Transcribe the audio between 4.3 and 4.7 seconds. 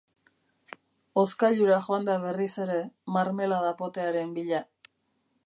bila.